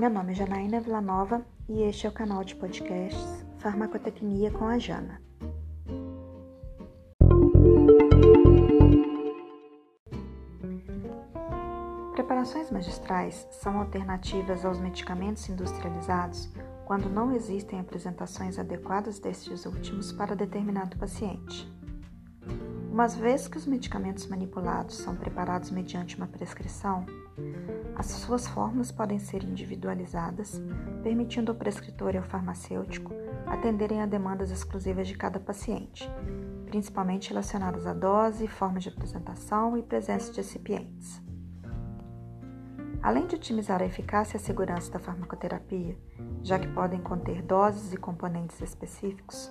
Meu 0.00 0.08
nome 0.08 0.32
é 0.32 0.34
Janaína 0.34 0.80
Villanova 0.80 1.44
e 1.68 1.82
este 1.82 2.06
é 2.06 2.08
o 2.08 2.12
canal 2.12 2.42
de 2.42 2.54
podcasts 2.54 3.44
Farmacotecnia 3.58 4.50
com 4.50 4.64
a 4.64 4.78
Jana. 4.78 5.20
Preparações 12.14 12.70
magistrais 12.70 13.46
são 13.50 13.78
alternativas 13.78 14.64
aos 14.64 14.80
medicamentos 14.80 15.46
industrializados 15.50 16.50
quando 16.86 17.10
não 17.10 17.30
existem 17.36 17.78
apresentações 17.78 18.58
adequadas 18.58 19.18
destes 19.18 19.66
últimos 19.66 20.12
para 20.12 20.34
determinado 20.34 20.96
paciente. 20.96 21.70
Uma 23.00 23.08
vez 23.08 23.48
que 23.48 23.56
os 23.56 23.64
medicamentos 23.64 24.26
manipulados 24.26 24.98
são 24.98 25.16
preparados 25.16 25.70
mediante 25.70 26.18
uma 26.18 26.26
prescrição, 26.26 27.06
as 27.96 28.04
suas 28.08 28.46
fórmulas 28.46 28.92
podem 28.92 29.18
ser 29.18 29.42
individualizadas, 29.42 30.60
permitindo 31.02 31.50
ao 31.50 31.56
prescritor 31.56 32.14
e 32.14 32.18
ao 32.18 32.24
farmacêutico 32.24 33.14
atenderem 33.46 34.02
a 34.02 34.06
demandas 34.06 34.50
exclusivas 34.50 35.08
de 35.08 35.16
cada 35.16 35.40
paciente, 35.40 36.06
principalmente 36.66 37.30
relacionadas 37.30 37.86
à 37.86 37.94
dose, 37.94 38.46
forma 38.46 38.78
de 38.78 38.90
apresentação 38.90 39.78
e 39.78 39.82
presença 39.82 40.30
de 40.30 40.36
recipientes. 40.36 41.22
Além 43.02 43.26
de 43.26 43.34
otimizar 43.34 43.80
a 43.80 43.86
eficácia 43.86 44.36
e 44.36 44.38
a 44.38 44.44
segurança 44.44 44.92
da 44.92 44.98
farmacoterapia, 44.98 45.96
já 46.42 46.58
que 46.58 46.68
podem 46.68 47.00
conter 47.00 47.40
doses 47.40 47.94
e 47.94 47.96
componentes 47.96 48.60
específicos, 48.60 49.48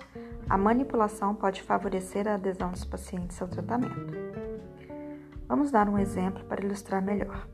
a 0.48 0.58
manipulação 0.58 1.34
pode 1.34 1.62
favorecer 1.62 2.26
a 2.26 2.34
adesão 2.34 2.70
dos 2.70 2.84
pacientes 2.84 3.40
ao 3.40 3.48
tratamento. 3.48 3.94
Vamos 5.48 5.70
dar 5.70 5.88
um 5.88 5.98
exemplo 5.98 6.44
para 6.44 6.64
ilustrar 6.64 7.02
melhor. 7.02 7.46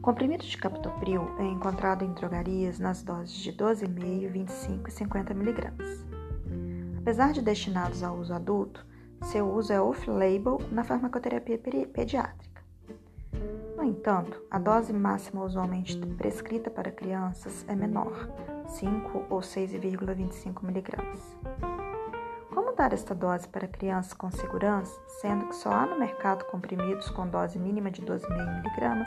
Comprimido 0.00 0.44
de 0.44 0.56
captopril 0.56 1.28
é 1.38 1.44
encontrado 1.44 2.04
em 2.04 2.12
drogarias 2.12 2.78
nas 2.78 3.02
doses 3.02 3.36
de 3.36 3.52
12,5, 3.52 4.30
25 4.30 4.88
e 4.88 4.92
50 4.92 5.32
mg. 5.32 5.72
Apesar 6.98 7.32
de 7.32 7.42
destinados 7.42 8.02
ao 8.02 8.16
uso 8.16 8.32
adulto, 8.32 8.86
seu 9.24 9.52
uso 9.52 9.72
é 9.72 9.80
off-label 9.80 10.58
na 10.70 10.84
farmacoterapia 10.84 11.58
pediátrica 11.58 12.47
entanto, 13.88 14.40
a 14.50 14.58
dose 14.58 14.92
máxima 14.92 15.42
usualmente 15.42 15.96
prescrita 16.16 16.70
para 16.70 16.90
crianças 16.90 17.64
é 17.66 17.74
menor, 17.74 18.28
5 18.66 19.26
ou 19.30 19.40
6,25 19.40 20.62
mg. 20.62 20.92
Como 22.54 22.74
dar 22.74 22.92
esta 22.92 23.14
dose 23.14 23.48
para 23.48 23.66
crianças 23.66 24.12
com 24.12 24.30
segurança, 24.30 25.00
sendo 25.20 25.46
que 25.46 25.56
só 25.56 25.70
há 25.72 25.86
no 25.86 25.98
mercado 25.98 26.44
comprimidos 26.44 27.08
com 27.10 27.26
dose 27.26 27.58
mínima 27.58 27.90
de 27.90 28.02
12,5 28.02 28.28
mg? 28.28 29.06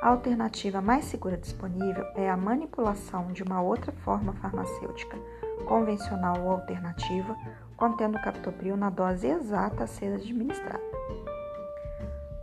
A 0.00 0.10
alternativa 0.10 0.80
mais 0.80 1.06
segura 1.06 1.36
disponível 1.36 2.06
é 2.14 2.30
a 2.30 2.36
manipulação 2.36 3.32
de 3.32 3.42
uma 3.42 3.60
outra 3.60 3.92
forma 4.04 4.32
farmacêutica, 4.34 5.18
convencional 5.66 6.40
ou 6.44 6.52
alternativa, 6.52 7.36
contendo 7.76 8.20
captopril 8.20 8.76
na 8.76 8.90
dose 8.90 9.26
exata 9.26 9.84
a 9.84 9.86
ser 9.88 10.14
administrada. 10.14 10.98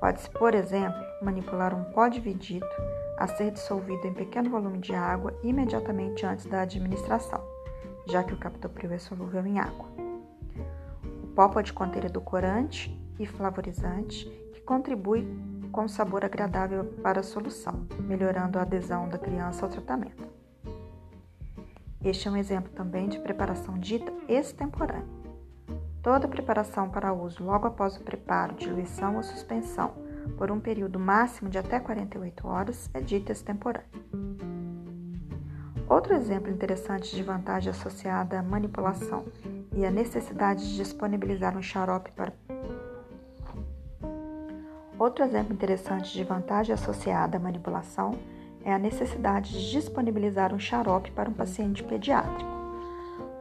Pode-se, 0.06 0.30
por 0.30 0.54
exemplo, 0.54 1.04
manipular 1.20 1.74
um 1.74 1.84
pó 1.86 2.08
dividido 2.08 2.68
a 3.18 3.26
ser 3.26 3.50
dissolvido 3.50 4.06
em 4.06 4.14
pequeno 4.14 4.52
volume 4.52 4.78
de 4.78 4.94
água 4.94 5.34
imediatamente 5.42 6.24
antes 6.24 6.46
da 6.46 6.62
administração, 6.62 7.44
já 8.06 8.24
que 8.24 8.32
o 8.32 8.38
captopril 8.38 8.92
é 8.92 9.00
solúvel 9.00 9.44
em 9.48 9.58
água. 9.58 9.88
O 11.24 11.28
pó 11.30 11.50
pode 11.50 11.74
conter 11.74 12.06
edulcorante 12.06 12.96
e 13.18 13.26
flavorizante 13.26 14.26
que 14.54 14.62
contribui 14.62 15.28
com 15.72 15.88
sabor 15.88 16.24
agradável 16.24 16.86
para 17.02 17.22
a 17.22 17.24
solução, 17.24 17.88
melhorando 18.02 18.60
a 18.60 18.62
adesão 18.62 19.10
da 19.10 19.18
criança 19.18 19.66
ao 19.66 19.72
tratamento. 19.72 20.28
Este 22.04 22.28
é 22.28 22.32
um 22.32 22.38
exemplo 22.38 22.72
também 22.74 23.10
de 23.10 23.18
preparação 23.18 23.80
dita 23.80 24.14
extemporânea. 24.30 25.25
Toda 26.06 26.28
preparação 26.28 26.88
para 26.88 27.12
uso 27.12 27.44
logo 27.44 27.66
após 27.66 27.98
o 27.98 28.00
preparo, 28.00 28.54
diluição 28.54 29.16
ou 29.16 29.24
suspensão 29.24 29.92
por 30.38 30.52
um 30.52 30.60
período 30.60 31.00
máximo 31.00 31.50
de 31.50 31.58
até 31.58 31.80
48 31.80 32.48
horas 32.48 32.88
é 32.94 33.02
dita 33.02 33.32
extemporânea. 33.32 33.90
Outro 35.90 36.14
exemplo 36.14 36.52
interessante 36.52 37.16
de 37.16 37.24
vantagem 37.24 37.72
associada 37.72 38.38
à 38.38 38.44
manipulação 38.44 39.26
e 39.74 39.84
à 39.84 39.90
necessidade 39.90 40.70
de 40.70 40.76
disponibilizar 40.76 41.58
um 41.58 41.62
xarope 41.64 42.12
para 42.12 42.32
Outro 45.00 45.24
exemplo 45.24 45.56
interessante 45.56 46.14
de 46.14 46.24
vantagem 46.24 46.76
associada 46.76 47.38
à 47.38 47.40
manipulação 47.40 48.12
é 48.64 48.72
a 48.72 48.78
necessidade 48.78 49.52
de 49.52 49.72
disponibilizar 49.72 50.54
um 50.54 50.60
xarope 50.60 51.10
para 51.10 51.28
um 51.28 51.34
paciente 51.34 51.84
pediátrico. 51.84 52.55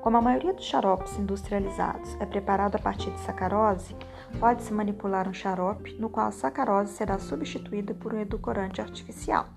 Como 0.04 0.18
a 0.18 0.20
maioria 0.20 0.52
dos 0.52 0.66
xaropes 0.66 1.18
industrializados 1.18 2.14
é 2.20 2.26
preparado 2.26 2.76
a 2.76 2.78
partir 2.78 3.10
de 3.10 3.20
sacarose, 3.20 3.96
pode-se 4.38 4.70
manipular 4.70 5.26
um 5.26 5.32
xarope 5.32 5.94
no 5.94 6.10
qual 6.10 6.26
a 6.26 6.30
sacarose 6.30 6.92
será 6.92 7.18
substituída 7.18 7.94
por 7.94 8.12
um 8.12 8.20
edulcorante 8.20 8.82
artificial. 8.82 9.48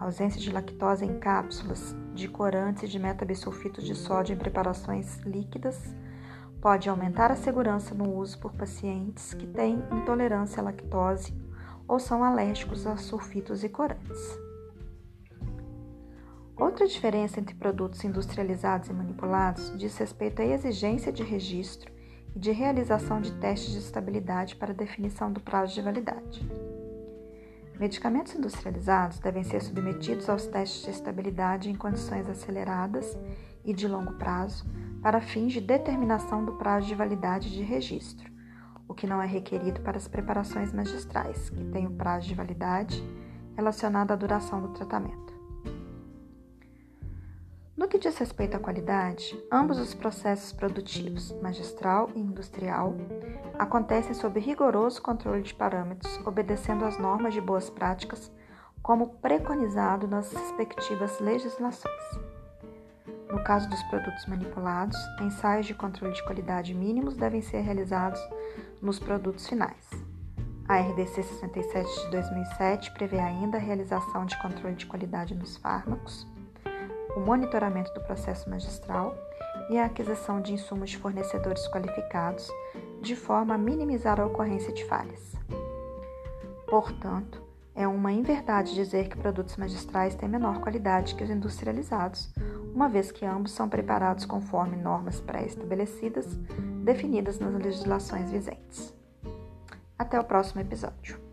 A 0.00 0.06
ausência 0.06 0.40
de 0.40 0.50
lactose 0.50 1.04
em 1.04 1.16
cápsulas, 1.20 1.94
de 2.12 2.26
corantes 2.26 2.82
e 2.82 2.88
de 2.88 2.98
metabisulfitos 2.98 3.84
de 3.84 3.94
sódio 3.94 4.34
em 4.34 4.36
preparações 4.36 5.18
líquidas 5.18 5.94
pode 6.60 6.88
aumentar 6.88 7.30
a 7.30 7.36
segurança 7.36 7.94
no 7.94 8.16
uso 8.16 8.36
por 8.40 8.52
pacientes 8.54 9.32
que 9.32 9.46
têm 9.46 9.80
intolerância 9.92 10.60
à 10.60 10.64
lactose 10.64 11.32
ou 11.86 12.00
são 12.00 12.24
alérgicos 12.24 12.84
a 12.84 12.96
sulfitos 12.96 13.62
e 13.62 13.68
corantes. 13.68 14.43
Outra 16.56 16.86
diferença 16.86 17.40
entre 17.40 17.54
produtos 17.54 18.04
industrializados 18.04 18.88
e 18.88 18.92
manipulados 18.92 19.76
diz 19.76 19.96
respeito 19.98 20.40
à 20.40 20.44
exigência 20.44 21.12
de 21.12 21.24
registro 21.24 21.92
e 22.34 22.38
de 22.38 22.52
realização 22.52 23.20
de 23.20 23.32
testes 23.32 23.72
de 23.72 23.78
estabilidade 23.78 24.54
para 24.54 24.72
definição 24.72 25.32
do 25.32 25.40
prazo 25.40 25.74
de 25.74 25.82
validade. 25.82 26.48
Medicamentos 27.78 28.36
industrializados 28.36 29.18
devem 29.18 29.42
ser 29.42 29.60
submetidos 29.60 30.28
aos 30.28 30.46
testes 30.46 30.84
de 30.84 30.90
estabilidade 30.90 31.68
em 31.68 31.74
condições 31.74 32.28
aceleradas 32.28 33.18
e 33.64 33.74
de 33.74 33.88
longo 33.88 34.12
prazo 34.12 34.64
para 35.02 35.20
fins 35.20 35.52
de 35.52 35.60
determinação 35.60 36.44
do 36.44 36.52
prazo 36.52 36.86
de 36.86 36.94
validade 36.94 37.50
de 37.50 37.64
registro, 37.64 38.30
o 38.86 38.94
que 38.94 39.08
não 39.08 39.20
é 39.20 39.26
requerido 39.26 39.80
para 39.80 39.96
as 39.96 40.06
preparações 40.06 40.72
magistrais, 40.72 41.50
que 41.50 41.64
têm 41.64 41.88
o 41.88 41.90
prazo 41.90 42.28
de 42.28 42.34
validade 42.34 43.02
relacionado 43.56 44.12
à 44.12 44.16
duração 44.16 44.62
do 44.62 44.68
tratamento. 44.68 45.33
No 47.76 47.88
que 47.88 47.98
diz 47.98 48.16
respeito 48.18 48.56
à 48.56 48.60
qualidade, 48.60 49.36
ambos 49.50 49.80
os 49.80 49.94
processos 49.94 50.52
produtivos, 50.52 51.32
magistral 51.42 52.08
e 52.14 52.20
industrial, 52.20 52.94
acontecem 53.58 54.14
sob 54.14 54.38
rigoroso 54.38 55.02
controle 55.02 55.42
de 55.42 55.52
parâmetros, 55.52 56.20
obedecendo 56.24 56.84
às 56.84 56.96
normas 56.98 57.34
de 57.34 57.40
boas 57.40 57.68
práticas, 57.68 58.30
como 58.80 59.16
preconizado 59.16 60.06
nas 60.06 60.32
respectivas 60.32 61.18
legislações. 61.18 62.20
No 63.28 63.42
caso 63.42 63.68
dos 63.68 63.82
produtos 63.84 64.24
manipulados, 64.26 64.96
ensaios 65.20 65.66
de 65.66 65.74
controle 65.74 66.14
de 66.14 66.22
qualidade 66.22 66.72
mínimos 66.72 67.16
devem 67.16 67.42
ser 67.42 67.62
realizados 67.62 68.20
nos 68.80 69.00
produtos 69.00 69.48
finais. 69.48 69.90
A 70.68 70.78
RDC 70.78 71.24
67 71.24 72.04
de 72.04 72.10
2007 72.12 72.92
prevê 72.92 73.18
ainda 73.18 73.58
a 73.58 73.60
realização 73.60 74.24
de 74.26 74.40
controle 74.40 74.76
de 74.76 74.86
qualidade 74.86 75.34
nos 75.34 75.56
fármacos 75.56 76.32
o 77.16 77.20
monitoramento 77.20 77.92
do 77.94 78.00
processo 78.00 78.48
magistral 78.48 79.16
e 79.70 79.78
a 79.78 79.86
aquisição 79.86 80.40
de 80.40 80.52
insumos 80.52 80.90
de 80.90 80.98
fornecedores 80.98 81.66
qualificados, 81.68 82.50
de 83.00 83.14
forma 83.14 83.54
a 83.54 83.58
minimizar 83.58 84.20
a 84.20 84.26
ocorrência 84.26 84.72
de 84.72 84.84
falhas. 84.84 85.34
Portanto, 86.66 87.42
é 87.74 87.88
uma 87.88 88.12
inverdade 88.12 88.74
dizer 88.74 89.08
que 89.08 89.16
produtos 89.16 89.56
magistrais 89.56 90.14
têm 90.14 90.28
menor 90.28 90.60
qualidade 90.60 91.14
que 91.14 91.24
os 91.24 91.30
industrializados, 91.30 92.32
uma 92.74 92.88
vez 92.88 93.10
que 93.10 93.24
ambos 93.24 93.52
são 93.52 93.68
preparados 93.68 94.24
conforme 94.24 94.76
normas 94.76 95.20
pré-estabelecidas 95.20 96.26
definidas 96.84 97.38
nas 97.38 97.54
legislações 97.54 98.30
vigentes. 98.30 98.94
Até 99.98 100.18
o 100.18 100.24
próximo 100.24 100.60
episódio. 100.60 101.23